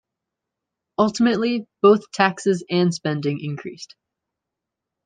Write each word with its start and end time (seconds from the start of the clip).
Ultimately, 0.97 1.67
both 1.83 2.11
taxes 2.11 2.63
and 2.71 2.91
spending 2.91 3.39
increased. 3.39 3.95